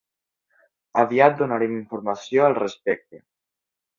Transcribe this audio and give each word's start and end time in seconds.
Aviat 1.01 1.35
donarem 1.41 1.77
informació 1.81 2.47
al 2.47 2.57
respecte. 2.61 3.23